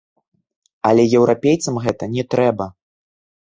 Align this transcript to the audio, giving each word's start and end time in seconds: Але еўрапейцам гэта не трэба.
Але 0.93 1.03
еўрапейцам 1.21 1.75
гэта 1.87 2.03
не 2.17 2.23
трэба. 2.35 2.71